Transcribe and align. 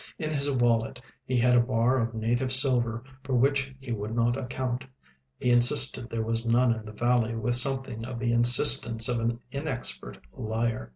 In 0.17 0.31
his 0.31 0.49
wallet 0.49 0.99
he 1.27 1.37
had 1.37 1.55
a 1.55 1.59
bar 1.59 1.99
of 1.99 2.15
native 2.15 2.51
silver 2.51 3.03
for 3.21 3.35
which 3.35 3.71
he 3.77 3.91
would 3.91 4.15
not 4.15 4.35
account; 4.35 4.83
he 5.39 5.51
insisted 5.51 6.09
there 6.09 6.23
was 6.23 6.43
none 6.43 6.73
in 6.73 6.85
the 6.87 6.91
valley 6.91 7.35
with 7.35 7.53
something 7.53 8.03
of 8.03 8.17
the 8.17 8.33
insistence 8.33 9.07
of 9.07 9.19
an 9.19 9.39
inexpert 9.51 10.17
liar. 10.33 10.89